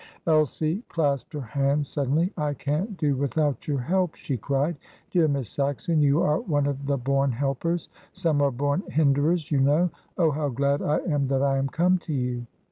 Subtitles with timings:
[0.25, 2.33] Elsie clasped her hands suddenly.
[2.35, 4.77] "I can't do without your help," she cried.
[5.11, 9.59] "Dear Miss Saxon, you are one of the born helpers some are born hinderers, you
[9.59, 9.91] know.
[10.17, 12.47] Oh, how glad I am that I am come to you!"